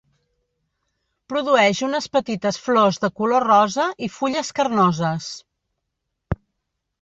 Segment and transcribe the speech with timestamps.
[1.33, 5.29] Produeix unes petites flors de color rosa i fulles carnoses.